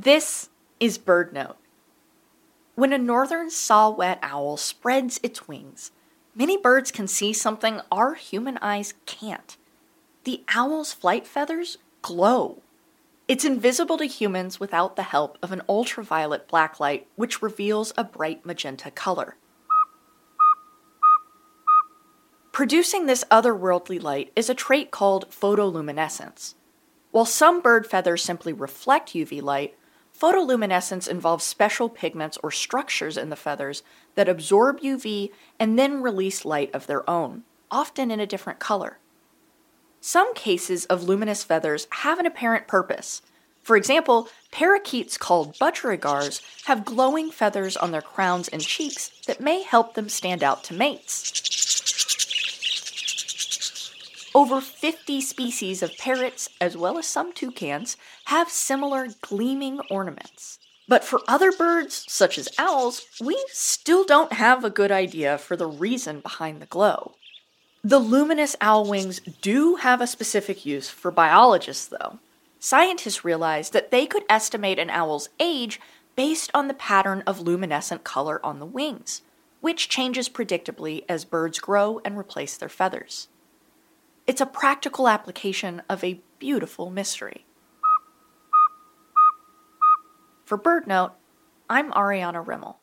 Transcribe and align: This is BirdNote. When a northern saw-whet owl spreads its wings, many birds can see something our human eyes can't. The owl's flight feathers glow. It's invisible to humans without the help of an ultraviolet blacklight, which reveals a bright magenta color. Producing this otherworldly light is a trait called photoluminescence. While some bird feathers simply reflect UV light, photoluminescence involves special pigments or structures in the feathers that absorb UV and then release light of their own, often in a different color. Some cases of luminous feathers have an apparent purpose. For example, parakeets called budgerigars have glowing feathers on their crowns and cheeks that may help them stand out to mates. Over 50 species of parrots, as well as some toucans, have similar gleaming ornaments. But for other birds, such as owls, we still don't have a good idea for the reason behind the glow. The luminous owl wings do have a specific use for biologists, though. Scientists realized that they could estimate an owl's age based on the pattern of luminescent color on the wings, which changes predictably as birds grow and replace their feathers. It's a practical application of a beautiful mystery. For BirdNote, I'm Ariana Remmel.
This 0.00 0.48
is 0.78 0.96
BirdNote. 0.96 1.56
When 2.76 2.92
a 2.92 2.98
northern 2.98 3.50
saw-whet 3.50 4.20
owl 4.22 4.56
spreads 4.56 5.18
its 5.24 5.48
wings, 5.48 5.90
many 6.36 6.56
birds 6.56 6.92
can 6.92 7.08
see 7.08 7.32
something 7.32 7.80
our 7.90 8.14
human 8.14 8.58
eyes 8.62 8.94
can't. 9.06 9.56
The 10.22 10.44
owl's 10.54 10.92
flight 10.92 11.26
feathers 11.26 11.78
glow. 12.00 12.62
It's 13.26 13.44
invisible 13.44 13.98
to 13.98 14.04
humans 14.04 14.60
without 14.60 14.94
the 14.94 15.02
help 15.02 15.36
of 15.42 15.50
an 15.50 15.62
ultraviolet 15.68 16.48
blacklight, 16.48 17.06
which 17.16 17.42
reveals 17.42 17.92
a 17.98 18.04
bright 18.04 18.46
magenta 18.46 18.92
color. 18.92 19.34
Producing 22.52 23.06
this 23.06 23.24
otherworldly 23.32 24.00
light 24.00 24.30
is 24.36 24.48
a 24.48 24.54
trait 24.54 24.92
called 24.92 25.28
photoluminescence. 25.28 26.54
While 27.10 27.26
some 27.26 27.60
bird 27.60 27.84
feathers 27.84 28.22
simply 28.22 28.52
reflect 28.52 29.14
UV 29.14 29.42
light, 29.42 29.74
photoluminescence 30.18 31.08
involves 31.08 31.44
special 31.44 31.88
pigments 31.88 32.38
or 32.42 32.50
structures 32.50 33.16
in 33.16 33.30
the 33.30 33.36
feathers 33.36 33.82
that 34.14 34.28
absorb 34.28 34.80
UV 34.80 35.30
and 35.58 35.78
then 35.78 36.02
release 36.02 36.44
light 36.44 36.74
of 36.74 36.86
their 36.86 37.08
own, 37.08 37.44
often 37.70 38.10
in 38.10 38.18
a 38.18 38.26
different 38.26 38.58
color. 38.58 38.98
Some 40.00 40.34
cases 40.34 40.84
of 40.86 41.04
luminous 41.04 41.44
feathers 41.44 41.86
have 41.90 42.18
an 42.18 42.26
apparent 42.26 42.66
purpose. 42.66 43.22
For 43.62 43.76
example, 43.76 44.28
parakeets 44.50 45.18
called 45.18 45.54
budgerigars 45.58 46.40
have 46.64 46.84
glowing 46.84 47.30
feathers 47.30 47.76
on 47.76 47.90
their 47.90 48.02
crowns 48.02 48.48
and 48.48 48.62
cheeks 48.62 49.10
that 49.26 49.40
may 49.40 49.62
help 49.62 49.94
them 49.94 50.08
stand 50.08 50.42
out 50.42 50.64
to 50.64 50.74
mates. 50.74 51.57
Over 54.38 54.60
50 54.60 55.20
species 55.20 55.82
of 55.82 55.98
parrots, 55.98 56.48
as 56.60 56.76
well 56.76 56.96
as 56.96 57.08
some 57.08 57.32
toucans, 57.32 57.96
have 58.26 58.48
similar 58.48 59.08
gleaming 59.20 59.80
ornaments. 59.90 60.60
But 60.86 61.02
for 61.02 61.22
other 61.26 61.50
birds, 61.50 62.04
such 62.06 62.38
as 62.38 62.48
owls, 62.56 63.04
we 63.20 63.36
still 63.48 64.04
don't 64.04 64.34
have 64.34 64.64
a 64.64 64.70
good 64.70 64.92
idea 64.92 65.38
for 65.38 65.56
the 65.56 65.66
reason 65.66 66.20
behind 66.20 66.62
the 66.62 66.66
glow. 66.66 67.16
The 67.82 67.98
luminous 67.98 68.54
owl 68.60 68.88
wings 68.88 69.18
do 69.42 69.74
have 69.74 70.00
a 70.00 70.06
specific 70.06 70.64
use 70.64 70.88
for 70.88 71.10
biologists, 71.10 71.86
though. 71.86 72.20
Scientists 72.60 73.24
realized 73.24 73.72
that 73.72 73.90
they 73.90 74.06
could 74.06 74.22
estimate 74.28 74.78
an 74.78 74.88
owl's 74.88 75.30
age 75.40 75.80
based 76.14 76.52
on 76.54 76.68
the 76.68 76.74
pattern 76.74 77.24
of 77.26 77.40
luminescent 77.40 78.04
color 78.04 78.38
on 78.46 78.60
the 78.60 78.66
wings, 78.66 79.22
which 79.60 79.88
changes 79.88 80.28
predictably 80.28 81.02
as 81.08 81.24
birds 81.24 81.58
grow 81.58 82.00
and 82.04 82.16
replace 82.16 82.56
their 82.56 82.68
feathers. 82.68 83.26
It's 84.28 84.42
a 84.42 84.46
practical 84.46 85.08
application 85.08 85.80
of 85.88 86.04
a 86.04 86.20
beautiful 86.38 86.90
mystery. 86.90 87.46
For 90.44 90.58
BirdNote, 90.58 91.12
I'm 91.70 91.90
Ariana 91.92 92.44
Remmel. 92.44 92.74